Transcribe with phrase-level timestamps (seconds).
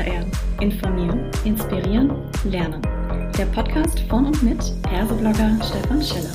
[0.00, 0.24] HR.
[0.62, 2.10] Informieren, inspirieren,
[2.44, 2.80] lernen.
[3.36, 6.32] Der Podcast von und mit Persoblogger Stefan Schiller.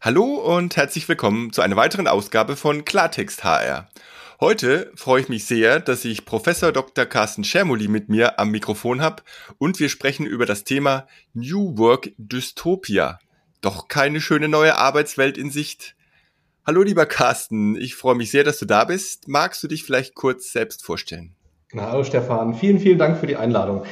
[0.00, 3.88] Hallo und herzlich willkommen zu einer weiteren Ausgabe von Klartext HR.
[4.40, 7.04] Heute freue ich mich sehr, dass ich Professor Dr.
[7.04, 9.22] Carsten Schermuli mit mir am Mikrofon habe
[9.58, 13.18] und wir sprechen über das Thema New Work Dystopia.
[13.64, 15.96] Doch keine schöne neue Arbeitswelt in Sicht.
[16.66, 19.26] Hallo lieber Carsten, ich freue mich sehr, dass du da bist.
[19.26, 21.34] Magst du dich vielleicht kurz selbst vorstellen?
[21.74, 23.84] hallo Stefan, vielen, vielen Dank für die Einladung.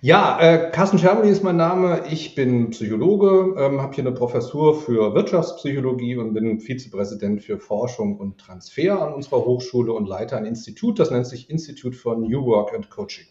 [0.00, 2.02] Ja, äh, Carsten Schermoli ist mein Name.
[2.10, 8.16] Ich bin Psychologe, ähm, habe hier eine Professur für Wirtschaftspsychologie und bin Vizepräsident für Forschung
[8.18, 12.44] und Transfer an unserer Hochschule und leite ein Institut, das nennt sich Institute for New
[12.46, 13.28] Work and Coaching.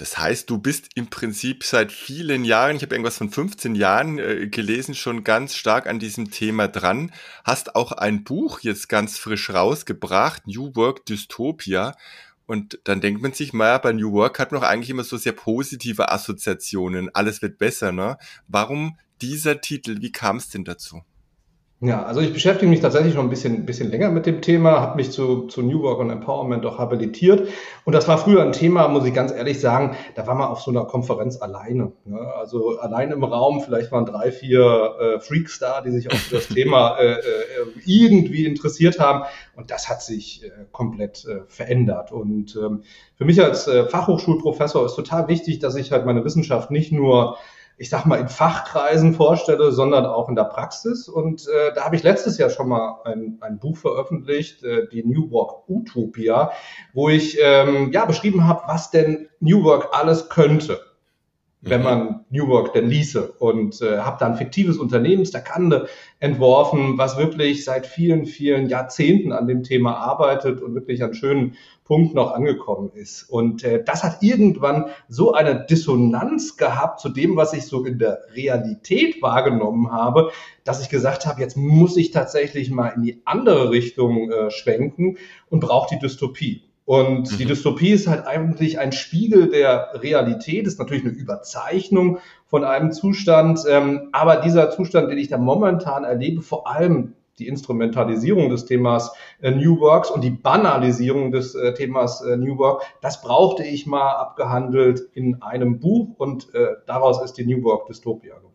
[0.00, 4.18] Das heißt, du bist im Prinzip seit vielen Jahren, ich habe irgendwas von 15 Jahren
[4.18, 7.12] äh, gelesen, schon ganz stark an diesem Thema dran.
[7.44, 11.94] Hast auch ein Buch jetzt ganz frisch rausgebracht, New Work Dystopia.
[12.46, 15.18] Und dann denkt man sich, naja, bei New Work hat man doch eigentlich immer so
[15.18, 17.14] sehr positive Assoziationen.
[17.14, 18.16] Alles wird besser, ne?
[18.48, 20.00] Warum dieser Titel?
[20.00, 21.02] Wie kam es denn dazu?
[21.82, 24.96] Ja, also ich beschäftige mich tatsächlich schon ein bisschen, bisschen länger mit dem Thema, habe
[24.96, 27.48] mich zu, zu New Work und Empowerment auch habilitiert.
[27.86, 30.60] Und das war früher ein Thema, muss ich ganz ehrlich sagen, da war man auf
[30.60, 31.92] so einer Konferenz alleine.
[32.04, 32.18] Ne?
[32.38, 36.34] Also allein im Raum, vielleicht waren drei, vier äh, Freaks da, die sich auch für
[36.34, 37.20] das Thema äh, äh,
[37.86, 39.24] irgendwie interessiert haben.
[39.56, 42.12] Und das hat sich äh, komplett äh, verändert.
[42.12, 42.82] Und ähm,
[43.14, 47.38] für mich als äh, Fachhochschulprofessor ist total wichtig, dass ich halt meine Wissenschaft nicht nur
[47.80, 51.08] ich sag mal, in Fachkreisen vorstelle, sondern auch in der Praxis.
[51.08, 55.02] Und äh, da habe ich letztes Jahr schon mal ein, ein Buch veröffentlicht, äh, die
[55.02, 56.52] New Work Utopia,
[56.92, 60.78] wo ich ähm, ja beschrieben habe, was denn New Work alles könnte
[61.62, 61.84] wenn mhm.
[61.84, 67.18] man New Work denn ließe und äh, habe da ein fiktives Unternehmen, Stakande, entworfen, was
[67.18, 72.32] wirklich seit vielen, vielen Jahrzehnten an dem Thema arbeitet und wirklich an schönen Punkten noch
[72.32, 73.24] angekommen ist.
[73.24, 77.98] Und äh, das hat irgendwann so eine Dissonanz gehabt zu dem, was ich so in
[77.98, 80.30] der Realität wahrgenommen habe,
[80.64, 85.18] dass ich gesagt habe, jetzt muss ich tatsächlich mal in die andere Richtung äh, schwenken
[85.48, 86.69] und brauche die Dystopie.
[86.90, 87.36] Und mhm.
[87.36, 92.90] die Dystopie ist halt eigentlich ein Spiegel der Realität, ist natürlich eine Überzeichnung von einem
[92.90, 93.60] Zustand.
[93.68, 99.12] Ähm, aber dieser Zustand, den ich da momentan erlebe, vor allem die Instrumentalisierung des Themas
[99.40, 103.86] äh, New Works und die Banalisierung des äh, Themas äh, New Work, das brauchte ich
[103.86, 108.49] mal abgehandelt in einem Buch und äh, daraus ist die New Work Dystopia geworden.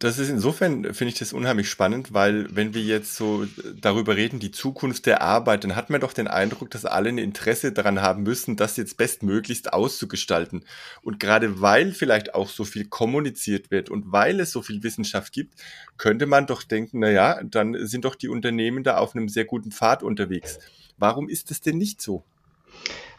[0.00, 3.46] Das ist insofern, finde ich das unheimlich spannend, weil wenn wir jetzt so
[3.80, 7.18] darüber reden, die Zukunft der Arbeit, dann hat man doch den Eindruck, dass alle ein
[7.18, 10.64] Interesse daran haben müssen, das jetzt bestmöglichst auszugestalten.
[11.02, 15.32] Und gerade weil vielleicht auch so viel kommuniziert wird und weil es so viel Wissenschaft
[15.32, 15.54] gibt,
[15.96, 19.46] könnte man doch denken, na ja, dann sind doch die Unternehmen da auf einem sehr
[19.46, 20.60] guten Pfad unterwegs.
[20.96, 22.22] Warum ist es denn nicht so?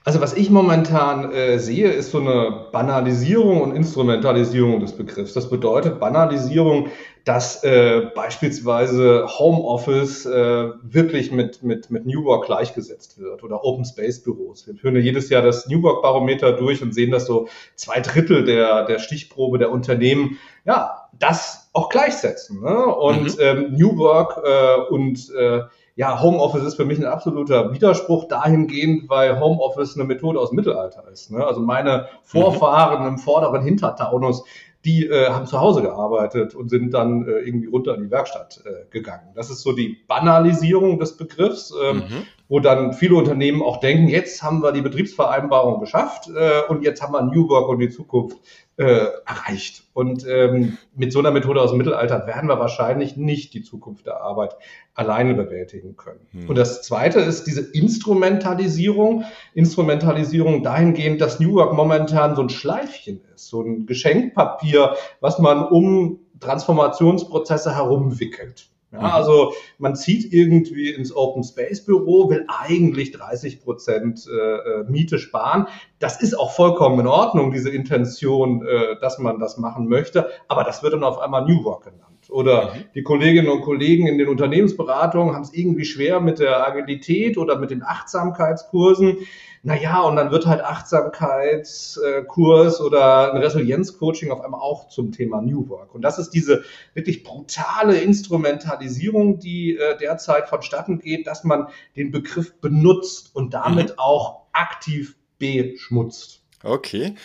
[0.05, 5.33] Also was ich momentan äh, sehe, ist so eine Banalisierung und Instrumentalisierung des Begriffs.
[5.33, 6.87] Das bedeutet Banalisierung,
[7.25, 13.83] dass äh, beispielsweise Homeoffice äh, wirklich mit, mit, mit New Work gleichgesetzt wird oder Open
[13.83, 14.65] Space Büros.
[14.65, 17.99] Wir führen ja jedes Jahr das New Work Barometer durch und sehen, dass so zwei
[17.99, 22.61] Drittel der, der Stichprobe der Unternehmen ja das auch gleichsetzen.
[22.61, 22.85] Ne?
[22.85, 23.41] Und mhm.
[23.41, 25.61] ähm, New Work äh, und äh,
[25.99, 30.55] ja, Homeoffice ist für mich ein absoluter Widerspruch dahingehend, weil Homeoffice eine Methode aus dem
[30.55, 31.29] Mittelalter ist.
[31.29, 31.45] Ne?
[31.45, 34.45] Also meine Vorfahren im vorderen Hintertaunus,
[34.85, 38.63] die äh, haben zu Hause gearbeitet und sind dann äh, irgendwie runter in die Werkstatt
[38.63, 39.33] äh, gegangen.
[39.35, 42.25] Das ist so die Banalisierung des Begriffs, ähm, mhm.
[42.49, 47.01] Wo dann viele Unternehmen auch denken, jetzt haben wir die Betriebsvereinbarung geschafft äh, und jetzt
[47.01, 48.37] haben wir New Work und die Zukunft
[48.77, 49.83] äh, erreicht.
[49.93, 54.07] Und ähm, mit so einer Methode aus dem Mittelalter werden wir wahrscheinlich nicht die Zukunft
[54.07, 54.55] der Arbeit
[54.95, 56.21] alleine bewältigen können.
[56.31, 56.49] Hm.
[56.49, 59.25] Und das Zweite ist diese Instrumentalisierung.
[59.53, 65.67] Instrumentalisierung dahingehend, dass New Work momentan so ein Schleifchen ist, so ein Geschenkpapier, was man
[65.67, 68.69] um Transformationsprozesse herumwickelt.
[68.91, 69.05] Ja, mhm.
[69.05, 75.19] also man zieht irgendwie ins Open Space Büro, will eigentlich 30 Prozent äh, äh, Miete
[75.19, 75.67] sparen.
[75.99, 80.29] Das ist auch vollkommen in Ordnung, diese Intention, äh, dass man das machen möchte.
[80.47, 82.08] Aber das wird dann auf einmal New Work genannt.
[82.29, 82.85] Oder mhm.
[82.95, 87.57] die Kolleginnen und Kollegen in den Unternehmensberatungen haben es irgendwie schwer mit der Agilität oder
[87.57, 89.17] mit den Achtsamkeitskursen.
[89.61, 95.67] Naja, und dann wird halt Achtsamkeitskurs oder ein Resilienzcoaching auf einmal auch zum Thema New
[95.67, 95.93] Work.
[95.93, 101.67] Und das ist diese wirklich brutale Instrumentalisierung, die äh, derzeit vonstatten geht, dass man
[101.97, 103.95] den Begriff benutzt und damit mhm.
[103.97, 106.41] auch aktiv beschmutzt.
[106.63, 107.15] Okay.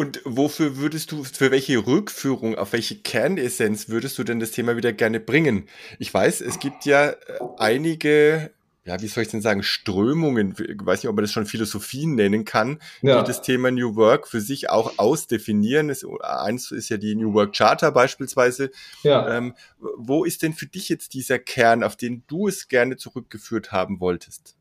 [0.00, 4.74] Und wofür würdest du, für welche Rückführung, auf welche Kernessenz würdest du denn das Thema
[4.78, 5.68] wieder gerne bringen?
[5.98, 7.16] Ich weiß, es gibt ja äh,
[7.58, 8.50] einige
[8.86, 12.14] ja, wie soll ich denn sagen, Strömungen, ich weiß nicht, ob man das schon Philosophien
[12.14, 13.20] nennen kann, ja.
[13.20, 15.90] die das Thema New Work für sich auch ausdefinieren.
[15.90, 18.70] Es, eins ist ja die New Work Charter beispielsweise.
[19.02, 19.36] Ja.
[19.36, 19.54] Ähm,
[19.98, 24.00] wo ist denn für dich jetzt dieser Kern, auf den du es gerne zurückgeführt haben
[24.00, 24.56] wolltest?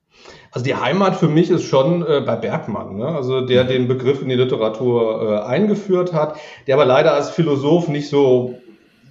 [0.51, 3.07] Also die Heimat für mich ist schon äh, bei Bergmann, ne?
[3.07, 3.67] also der mhm.
[3.67, 8.55] den Begriff in die Literatur äh, eingeführt hat, der aber leider als Philosoph nicht so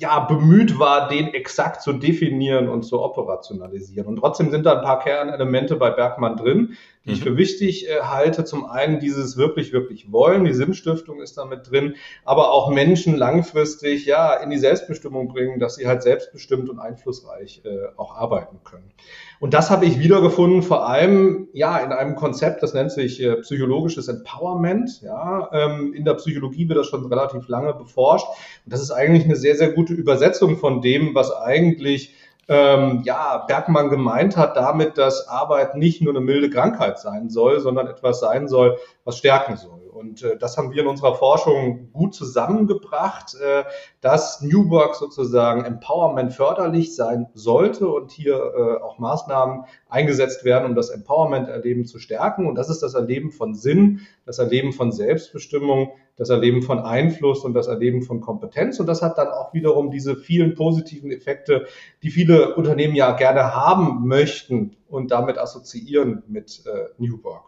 [0.00, 4.06] ja, bemüht war, den exakt zu definieren und zu operationalisieren.
[4.06, 6.76] Und trotzdem sind da ein paar Kernelemente bei Bergmann drin,
[7.08, 7.16] die mhm.
[7.16, 8.44] ich für wichtig äh, halte.
[8.44, 14.06] Zum einen dieses wirklich, wirklich wollen, die Sinnstiftung ist damit drin, aber auch Menschen langfristig
[14.06, 18.92] ja in die Selbstbestimmung bringen, dass sie halt selbstbestimmt und einflussreich äh, auch arbeiten können.
[19.40, 23.36] Und das habe ich wiedergefunden, vor allem ja in einem Konzept, das nennt sich äh,
[23.36, 25.00] psychologisches Empowerment.
[25.02, 28.26] Ja, ähm, in der Psychologie wird das schon relativ lange beforscht.
[28.64, 32.14] Und das ist eigentlich eine sehr, sehr gute Übersetzung von dem, was eigentlich
[32.48, 37.60] ähm, ja, Bergmann gemeint hat damit, dass Arbeit nicht nur eine milde Krankheit sein soll,
[37.60, 39.77] sondern etwas sein soll, was stärken soll.
[39.98, 43.64] Und äh, das haben wir in unserer Forschung gut zusammengebracht, äh,
[44.00, 50.66] dass New Work sozusagen Empowerment förderlich sein sollte und hier äh, auch Maßnahmen eingesetzt werden,
[50.66, 52.46] um das Empowerment-Erleben zu stärken.
[52.46, 57.44] Und das ist das Erleben von Sinn, das Erleben von Selbstbestimmung, das Erleben von Einfluss
[57.44, 58.78] und das Erleben von Kompetenz.
[58.78, 61.66] Und das hat dann auch wiederum diese vielen positiven Effekte,
[62.04, 67.44] die viele Unternehmen ja gerne haben möchten und damit assoziieren mit äh, New Work.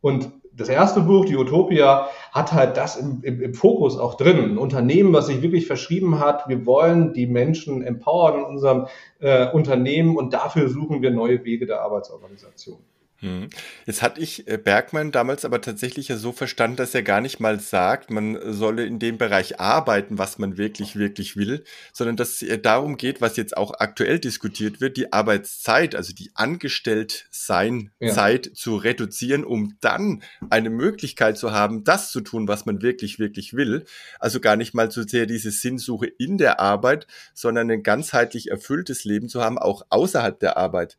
[0.00, 4.38] Und das erste Buch, die Utopia, hat halt das im, im, im, Fokus auch drin.
[4.38, 8.86] Ein Unternehmen, was sich wirklich verschrieben hat, wir wollen die Menschen empowern in unserem
[9.20, 12.78] äh, Unternehmen und dafür suchen wir neue Wege der Arbeitsorganisation.
[13.20, 13.48] Hm.
[13.84, 17.40] Jetzt hatte ich äh, Bergmann damals aber tatsächlich ja so verstanden, dass er gar nicht
[17.40, 22.40] mal sagt, man solle in dem Bereich arbeiten, was man wirklich, wirklich will, sondern dass
[22.40, 28.54] es darum geht, was jetzt auch aktuell diskutiert wird, die Arbeitszeit, also die Angestelltsein-Zeit ja.
[28.54, 33.54] zu reduzieren, um dann eine Möglichkeit zu haben, das zu tun, was man wirklich, wirklich
[33.54, 33.84] will.
[34.20, 39.04] Also gar nicht mal so sehr diese Sinnsuche in der Arbeit, sondern ein ganzheitlich erfülltes
[39.04, 40.96] Leben zu haben, auch außerhalb der Arbeit.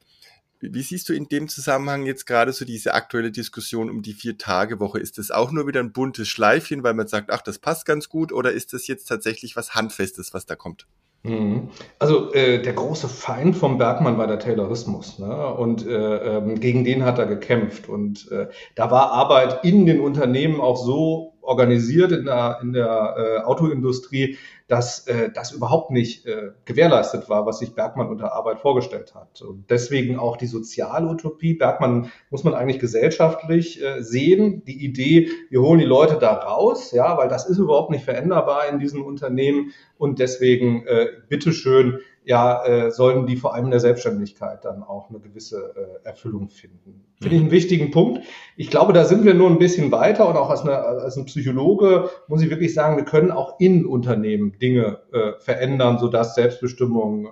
[0.61, 5.00] Wie siehst du in dem Zusammenhang jetzt gerade so diese aktuelle Diskussion um die Vier-Tage-Woche?
[5.00, 8.09] Ist das auch nur wieder ein buntes Schleifchen, weil man sagt, ach, das passt ganz
[8.09, 10.85] gut, oder ist das jetzt tatsächlich was Handfestes, was da kommt?
[11.23, 11.69] Mhm.
[11.97, 15.53] Also äh, der große Feind vom Bergmann war der Taylorismus ne?
[15.53, 20.00] und äh, ähm, gegen den hat er gekämpft und äh, da war Arbeit in den
[20.00, 24.37] Unternehmen auch so organisiert in der, in der äh, Autoindustrie,
[24.67, 29.41] dass äh, das überhaupt nicht äh, gewährleistet war, was sich Bergmann unter Arbeit vorgestellt hat.
[29.41, 31.55] Und deswegen auch die Sozialutopie.
[31.55, 34.63] Bergmann muss man eigentlich gesellschaftlich äh, sehen.
[34.65, 38.69] Die Idee, wir holen die Leute da raus, ja, weil das ist überhaupt nicht veränderbar
[38.69, 39.71] in diesen Unternehmen.
[39.97, 45.10] Und deswegen, äh, bitteschön, ja, äh, sollten die vor allem in der Selbstständigkeit dann auch
[45.10, 45.74] eine gewisse
[46.04, 47.06] äh, Erfüllung finden.
[47.21, 48.21] Finde ich einen wichtigen Punkt.
[48.56, 51.25] Ich glaube, da sind wir nur ein bisschen weiter und auch als, eine, als ein
[51.25, 57.27] Psychologe muss ich wirklich sagen, wir können auch in Unternehmen Dinge äh, verändern, sodass Selbstbestimmung,
[57.27, 57.30] äh,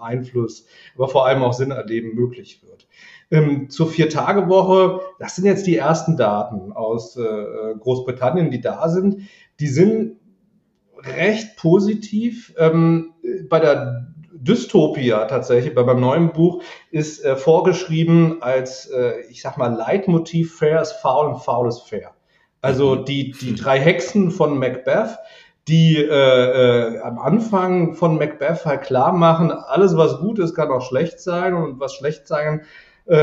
[0.00, 2.88] Einfluss, aber vor allem auch Sinnerleben möglich wird.
[3.30, 9.22] Ähm, zur Vier-Tage-Woche, das sind jetzt die ersten Daten aus äh, Großbritannien, die da sind.
[9.60, 10.16] Die sind
[10.98, 12.54] recht positiv.
[12.58, 13.12] Ähm,
[13.48, 19.58] bei der Dystopia tatsächlich, bei meinem neuen Buch, ist äh, vorgeschrieben als, äh, ich sag
[19.58, 22.12] mal, Leitmotiv Fair ist faul und faul ist fair.
[22.62, 23.04] Also mhm.
[23.04, 25.18] die, die drei Hexen von Macbeth,
[25.68, 30.70] die äh, äh, am Anfang von Macbeth halt klar machen, alles was gut ist, kann
[30.70, 32.62] auch schlecht sein und was schlecht sein
[33.06, 33.14] äh,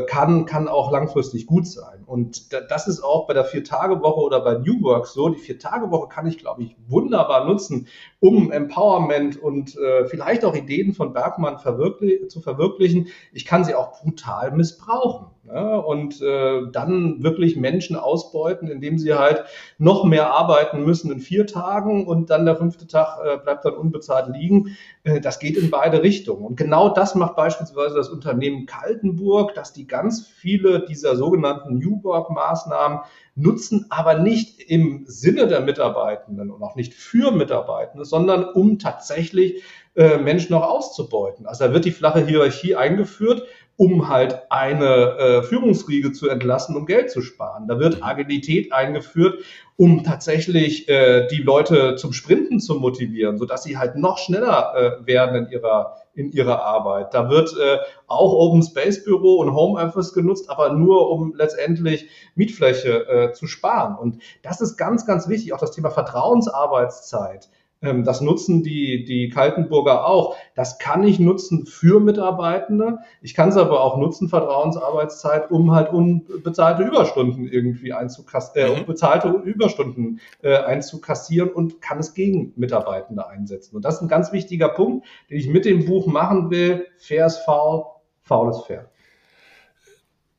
[0.00, 2.04] äh, kann, kann auch langfristig gut sein.
[2.04, 5.28] Und das ist auch bei der Vier-Tage-Woche oder bei New Work so.
[5.28, 7.88] Die Vier-Tage-Woche kann ich, glaube ich, wunderbar nutzen,
[8.20, 13.08] um Empowerment und äh, vielleicht auch Ideen von Bergmann verwirklich zu verwirklichen.
[13.32, 15.26] Ich kann sie auch brutal missbrauchen.
[15.52, 15.82] Ne?
[15.82, 19.44] Und äh, dann wirklich Menschen ausbeuten, indem sie halt
[19.78, 23.74] noch mehr arbeiten müssen in vier Tagen und dann der fünfte Tag äh, bleibt dann
[23.74, 24.76] unbezahlt liegen.
[25.04, 26.44] Äh, das geht in beide Richtungen.
[26.44, 32.02] Und genau das macht beispielsweise das Unternehmen Kaltenburg, dass die ganz viele dieser sogenannten New
[32.02, 33.00] Work-Maßnahmen
[33.34, 39.62] nutzen, aber nicht im Sinne der Mitarbeitenden und auch nicht für Mitarbeitende, sondern um tatsächlich
[39.94, 41.46] äh, Menschen auch auszubeuten.
[41.46, 43.42] Also da wird die flache Hierarchie eingeführt
[43.78, 47.68] um halt eine äh, Führungsriege zu entlassen, um Geld zu sparen.
[47.68, 49.44] Da wird Agilität eingeführt,
[49.76, 55.06] um tatsächlich äh, die Leute zum Sprinten zu motivieren, sodass sie halt noch schneller äh,
[55.06, 57.14] werden in ihrer in ihrer Arbeit.
[57.14, 63.06] Da wird äh, auch Open Space Büro und Homeoffice genutzt, aber nur um letztendlich Mietfläche
[63.06, 63.96] äh, zu sparen.
[63.96, 65.52] Und das ist ganz, ganz wichtig.
[65.52, 67.48] Auch das Thema Vertrauensarbeitszeit
[67.80, 70.36] das nutzen die, die Kaltenburger auch.
[70.56, 72.98] Das kann ich nutzen für Mitarbeitende.
[73.22, 78.86] Ich kann es aber auch nutzen, Vertrauensarbeitszeit, um halt unbezahlte Überstunden irgendwie einzukassieren, äh, mhm.
[78.86, 83.76] bezahlte Überstunden äh, einzukassieren und kann es gegen Mitarbeitende einsetzen.
[83.76, 86.86] Und das ist ein ganz wichtiger Punkt, den ich mit dem Buch machen will.
[86.96, 87.84] Fair ist faul,
[88.22, 88.90] faul ist fair.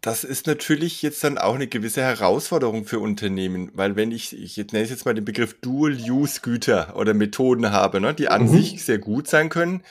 [0.01, 4.55] Das ist natürlich jetzt dann auch eine gewisse Herausforderung für Unternehmen, weil wenn ich, ich
[4.57, 8.47] nenne es jetzt mal den Begriff Dual-Use-Güter oder Methoden habe, ne, die an mhm.
[8.47, 9.83] sich sehr gut sein können,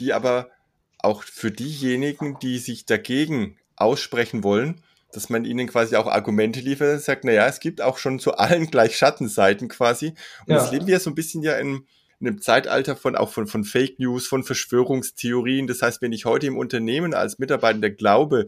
[0.00, 0.50] die aber
[0.98, 6.94] auch für diejenigen, die sich dagegen aussprechen wollen, dass man ihnen quasi auch Argumente liefert
[6.94, 10.08] und sagt, naja, es gibt auch schon zu allen gleich Schattenseiten quasi.
[10.46, 10.56] Und ja.
[10.56, 11.86] das leben wir so ein bisschen ja in,
[12.20, 15.66] in einem Zeitalter von auch von, von Fake News, von Verschwörungstheorien.
[15.66, 18.46] Das heißt, wenn ich heute im Unternehmen als Mitarbeiter glaube,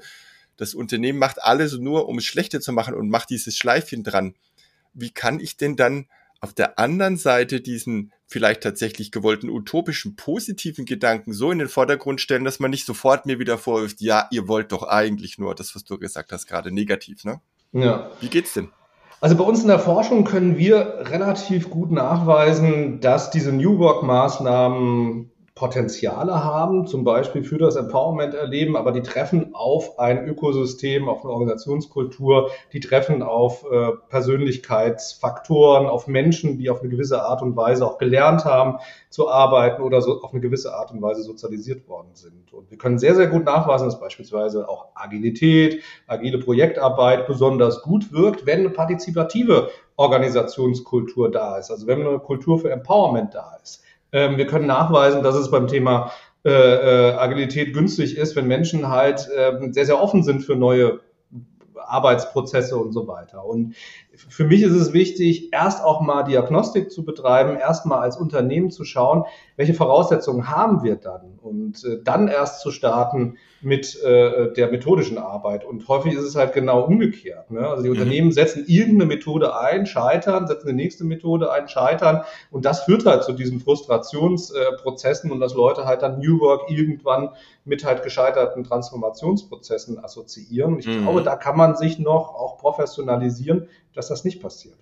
[0.56, 4.34] das Unternehmen macht alles nur, um es schlechter zu machen und macht dieses Schleifchen dran.
[4.94, 6.06] Wie kann ich denn dann
[6.40, 12.20] auf der anderen Seite diesen vielleicht tatsächlich gewollten utopischen, positiven Gedanken so in den Vordergrund
[12.20, 15.75] stellen, dass man nicht sofort mir wieder vorwirft, ja, ihr wollt doch eigentlich nur das,
[15.75, 17.40] was du gesagt hast, gerade negativ, ne?
[17.72, 18.10] Ja.
[18.20, 18.70] Wie geht's denn?
[19.20, 25.30] Also bei uns in der Forschung können wir relativ gut nachweisen, dass diese New Work-Maßnahmen
[25.56, 31.25] Potenziale haben, zum Beispiel für das Empowerment erleben, aber die treffen auf ein Ökosystem, auf
[31.25, 37.56] eine Organisationskultur, die treffen auf äh, Persönlichkeitsfaktoren, auf Menschen, die auf eine gewisse Art und
[37.56, 41.88] Weise auch gelernt haben zu arbeiten oder so auf eine gewisse Art und Weise sozialisiert
[41.88, 42.52] worden sind.
[42.52, 48.12] Und wir können sehr, sehr gut nachweisen, dass beispielsweise auch Agilität, agile Projektarbeit besonders gut
[48.12, 53.82] wirkt, wenn eine partizipative Organisationskultur da ist, also wenn eine Kultur für Empowerment da ist.
[54.16, 56.11] Ähm, wir können nachweisen, dass es beim Thema
[56.44, 61.00] äh, äh, Agilität günstig ist, wenn Menschen halt äh, sehr, sehr offen sind für neue
[61.75, 63.44] Arbeitsprozesse und so weiter.
[63.44, 63.75] Und
[64.16, 68.70] für mich ist es wichtig, erst auch mal Diagnostik zu betreiben, erst mal als Unternehmen
[68.70, 69.25] zu schauen,
[69.56, 75.18] welche Voraussetzungen haben wir dann und äh, dann erst zu starten mit äh, der methodischen
[75.18, 75.64] Arbeit.
[75.64, 77.50] Und häufig ist es halt genau umgekehrt.
[77.50, 77.66] Ne?
[77.66, 77.96] Also die mhm.
[77.96, 82.23] Unternehmen setzen irgendeine Methode ein, scheitern, setzen eine nächste Methode ein, scheitern.
[82.50, 86.70] Und das führt halt zu diesen Frustrationsprozessen äh, und dass Leute halt dann New Work
[86.70, 87.30] irgendwann
[87.64, 90.78] mit halt gescheiterten Transformationsprozessen assoziieren.
[90.78, 91.02] Ich mhm.
[91.02, 93.68] glaube, da kann man sich noch auch professionalisieren,
[94.08, 94.76] dass das nicht passiert.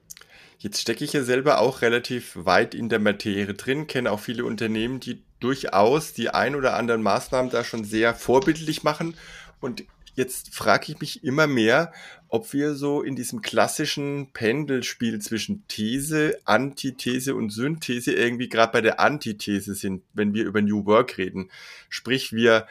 [0.58, 4.44] Jetzt stecke ich ja selber auch relativ weit in der Materie drin, kenne auch viele
[4.44, 9.14] Unternehmen, die durchaus die ein oder anderen Maßnahmen da schon sehr vorbildlich machen.
[9.60, 11.92] Und jetzt frage ich mich immer mehr,
[12.28, 18.80] ob wir so in diesem klassischen Pendelspiel zwischen These, Antithese und Synthese irgendwie gerade bei
[18.80, 21.50] der Antithese sind, wenn wir über New Work reden.
[21.88, 22.66] Sprich, wir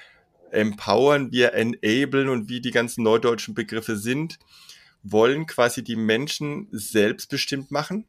[0.51, 4.39] empowern, wir enablen und wie die ganzen neudeutschen Begriffe sind
[5.03, 8.05] wollen quasi die Menschen selbstbestimmt machen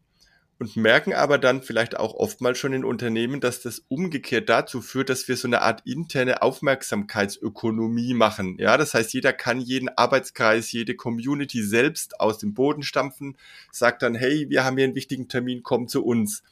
[0.58, 5.08] und merken aber dann vielleicht auch oftmals schon in Unternehmen, dass das umgekehrt dazu führt,
[5.08, 8.56] dass wir so eine Art interne Aufmerksamkeitsökonomie machen.
[8.58, 13.36] Ja, das heißt, jeder kann jeden Arbeitskreis, jede Community selbst aus dem Boden stampfen,
[13.72, 16.42] sagt dann, hey, wir haben hier einen wichtigen Termin, komm zu uns.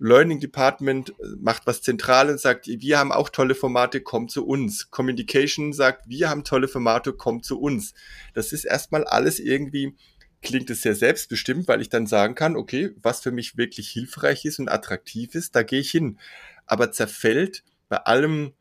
[0.00, 4.90] Learning Department äh, macht was Zentrales, sagt, wir haben auch tolle Formate, komm zu uns.
[4.90, 7.92] Communication sagt, wir haben tolle Formate, komm zu uns.
[8.34, 9.94] Das ist erstmal alles irgendwie,
[10.42, 14.46] klingt es sehr selbstbestimmt, weil ich dann sagen kann, okay, was für mich wirklich hilfreich
[14.46, 16.18] ist und attraktiv ist, da gehe ich hin.
[16.66, 18.54] Aber zerfällt bei allem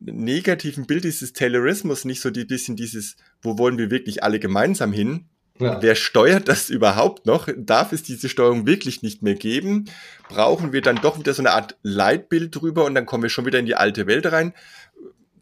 [0.00, 4.92] negativen Bild dieses Taylorismus nicht so ein bisschen dieses, wo wollen wir wirklich alle gemeinsam
[4.92, 5.28] hin,
[5.60, 5.82] ja.
[5.82, 7.48] Wer steuert das überhaupt noch?
[7.56, 9.86] Darf es diese Steuerung wirklich nicht mehr geben?
[10.28, 13.46] Brauchen wir dann doch wieder so eine Art Leitbild drüber und dann kommen wir schon
[13.46, 14.52] wieder in die alte Welt rein?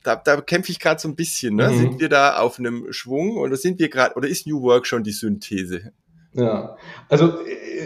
[0.03, 1.57] Da, da kämpfe ich gerade so ein bisschen.
[1.57, 1.71] Ne?
[1.71, 1.79] Mhm.
[1.79, 5.03] Sind wir da auf einem Schwung oder sind wir gerade oder ist New Work schon
[5.03, 5.93] die Synthese?
[6.33, 6.77] Ja,
[7.09, 7.39] also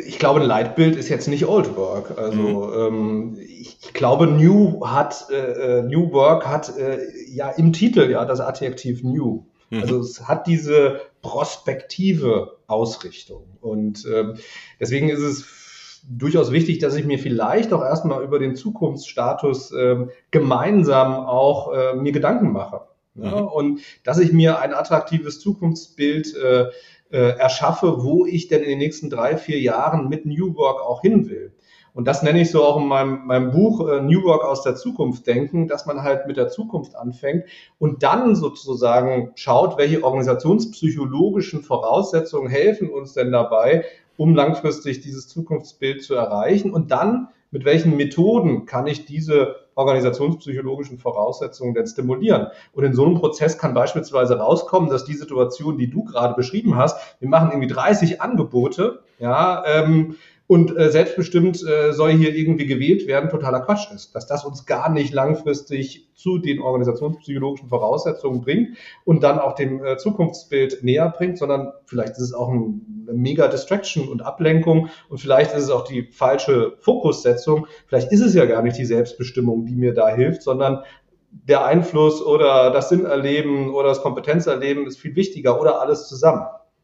[0.06, 2.18] ich glaube, ein Leitbild ist jetzt nicht Old Work.
[2.18, 2.74] Also mhm.
[2.74, 8.10] ähm, ich, ich, glaube, New hat äh, äh New Work hat äh, ja im Titel
[8.10, 9.44] ja das Adjektiv New.
[9.70, 9.82] Mhm.
[9.82, 13.56] Also es hat diese prospektive Ausrichtung.
[13.60, 14.34] Und ähm,
[14.78, 20.10] deswegen ist es durchaus wichtig, dass ich mir vielleicht auch erstmal über den Zukunftsstatus ähm,
[20.30, 22.82] gemeinsam auch äh, mir Gedanken mache.
[23.14, 23.42] Ja?
[23.42, 23.48] Mhm.
[23.48, 26.66] Und dass ich mir ein attraktives Zukunftsbild äh,
[27.10, 31.02] äh, erschaffe, wo ich denn in den nächsten drei, vier Jahren mit New Work auch
[31.02, 31.52] hin will.
[31.94, 34.76] Und das nenne ich so auch in meinem, meinem Buch äh, New Work aus der
[34.76, 37.44] Zukunft denken, dass man halt mit der Zukunft anfängt
[37.78, 43.84] und dann sozusagen schaut, welche organisationspsychologischen Voraussetzungen helfen uns denn dabei,
[44.16, 50.98] um langfristig dieses Zukunftsbild zu erreichen und dann mit welchen Methoden kann ich diese organisationspsychologischen
[50.98, 52.48] Voraussetzungen denn stimulieren.
[52.72, 56.76] Und in so einem Prozess kann beispielsweise rauskommen, dass die Situation, die du gerade beschrieben
[56.76, 60.16] hast, wir machen irgendwie 30 Angebote, ja, ähm,
[60.50, 64.16] und äh, selbstbestimmt äh, soll hier irgendwie gewählt werden, totaler Quatsch ist.
[64.16, 69.84] Dass das uns gar nicht langfristig zu den organisationspsychologischen Voraussetzungen bringt und dann auch dem
[69.84, 74.88] äh, Zukunftsbild näher bringt, sondern vielleicht ist es auch ein, eine mega Distraction und Ablenkung
[75.08, 77.68] und vielleicht ist es auch die falsche Fokussetzung.
[77.86, 80.82] Vielleicht ist es ja gar nicht die Selbstbestimmung, die mir da hilft, sondern
[81.30, 86.42] der Einfluss oder das Sinnerleben oder das Kompetenzerleben ist viel wichtiger oder alles zusammen.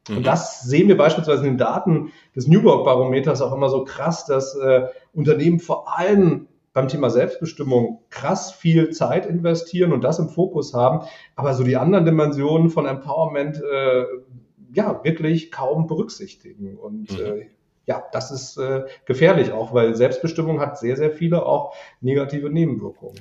[0.09, 0.23] Und mhm.
[0.23, 4.87] das sehen wir beispielsweise in den Daten des Newborg-Barometers auch immer so krass, dass äh,
[5.13, 11.07] Unternehmen vor allem beim Thema Selbstbestimmung krass viel Zeit investieren und das im Fokus haben,
[11.35, 14.05] aber so die anderen Dimensionen von Empowerment äh,
[14.75, 16.77] ja wirklich kaum berücksichtigen.
[16.77, 17.25] Und mhm.
[17.25, 17.47] äh,
[17.87, 23.17] ja, das ist äh, gefährlich auch, weil Selbstbestimmung hat sehr, sehr viele auch negative Nebenwirkungen.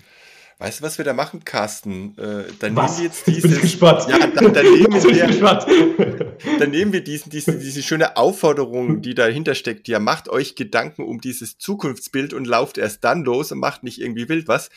[0.57, 2.17] Weißt du, was wir da machen, Carsten?
[2.17, 2.91] Äh, dann was?
[2.91, 3.51] nehmen wir jetzt dieses.
[3.51, 4.05] Bin gespannt.
[4.09, 9.53] Ja, dann, dann nehmen wir, dann nehmen wir diesen, diese, diese schöne Aufforderung, die dahinter
[9.55, 9.87] steckt.
[9.87, 13.99] Ja, macht euch Gedanken um dieses Zukunftsbild und lauft erst dann los und macht nicht
[13.99, 14.69] irgendwie wild was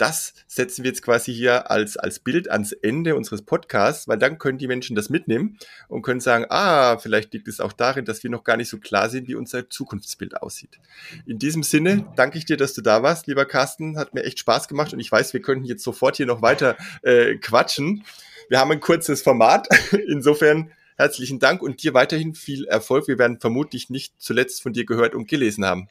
[0.00, 4.38] das setzen wir jetzt quasi hier als, als Bild ans Ende unseres Podcasts, weil dann
[4.38, 8.22] können die Menschen das mitnehmen und können sagen, ah, vielleicht liegt es auch darin, dass
[8.22, 10.78] wir noch gar nicht so klar sind, wie unser Zukunftsbild aussieht.
[11.26, 13.98] In diesem Sinne danke ich dir, dass du da warst, lieber Carsten.
[13.98, 16.76] Hat mir echt Spaß gemacht und ich weiß, wir könnten jetzt sofort hier noch weiter
[17.02, 18.04] äh, quatschen.
[18.48, 19.68] Wir haben ein kurzes Format.
[20.08, 23.06] Insofern herzlichen Dank und dir weiterhin viel Erfolg.
[23.08, 25.88] Wir werden vermutlich nicht zuletzt von dir gehört und gelesen haben.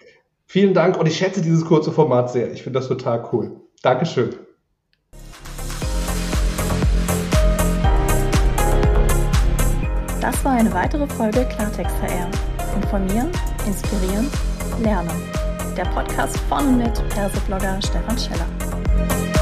[0.51, 2.51] Vielen Dank und ich schätze dieses kurze Format sehr.
[2.51, 3.61] Ich finde das total cool.
[3.83, 4.31] Dankeschön.
[10.19, 12.31] Das war eine weitere Folge Klartext HR.
[12.75, 13.29] Informieren,
[13.67, 14.27] inspirieren,
[14.81, 15.21] lernen.
[15.77, 19.38] Der Podcast von und mit Perseblogger Stefan Scheller.